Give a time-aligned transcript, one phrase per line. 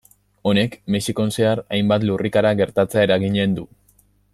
[0.51, 3.69] Honek Mexikon zehar hainbat lurrikara gertatzea eraginen du.